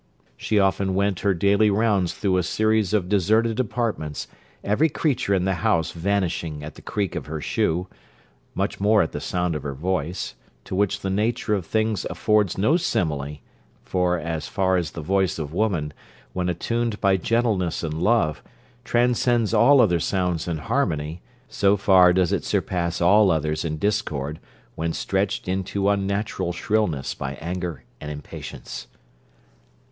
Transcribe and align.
She 0.35 0.57
often 0.57 0.95
went 0.95 1.19
her 1.19 1.35
daily 1.35 1.69
rounds 1.69 2.15
through 2.15 2.37
a 2.37 2.41
series 2.41 2.91
of 2.91 3.07
deserted 3.07 3.59
apartments, 3.59 4.27
every 4.63 4.89
creature 4.89 5.35
in 5.35 5.45
the 5.45 5.53
house 5.61 5.91
vanishing 5.91 6.63
at 6.63 6.73
the 6.73 6.81
creak 6.81 7.13
of 7.15 7.27
her 7.27 7.39
shoe, 7.39 7.85
much 8.55 8.79
more 8.79 9.03
at 9.03 9.11
the 9.11 9.21
sound 9.21 9.53
of 9.53 9.61
her 9.61 9.75
voice, 9.75 10.33
to 10.63 10.73
which 10.73 11.01
the 11.01 11.11
nature 11.11 11.53
of 11.53 11.67
things 11.67 12.03
affords 12.09 12.57
no 12.57 12.77
simile; 12.77 13.37
for, 13.83 14.17
as 14.17 14.47
far 14.47 14.75
as 14.75 14.89
the 14.89 15.01
voice 15.03 15.37
of 15.37 15.53
woman, 15.53 15.93
when 16.33 16.49
attuned 16.49 16.99
by 16.99 17.15
gentleness 17.15 17.83
and 17.83 18.01
love, 18.01 18.41
transcends 18.83 19.53
all 19.53 19.79
other 19.79 19.99
sounds 19.99 20.47
in 20.47 20.57
harmony, 20.57 21.21
so 21.47 21.77
far 21.77 22.11
does 22.11 22.31
it 22.33 22.43
surpass 22.43 23.01
all 23.01 23.29
others 23.29 23.63
in 23.63 23.77
discord, 23.77 24.39
when 24.73 24.93
stretched 24.93 25.47
into 25.47 25.89
unnatural 25.89 26.51
shrillness 26.51 27.13
by 27.13 27.35
anger 27.35 27.83
and 27.99 28.09
impatience. 28.09 28.87